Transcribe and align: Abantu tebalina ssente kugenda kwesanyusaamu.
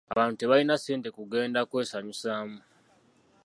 Abantu 0.13 0.35
tebalina 0.37 0.75
ssente 0.79 1.09
kugenda 1.17 1.59
kwesanyusaamu. 1.69 2.57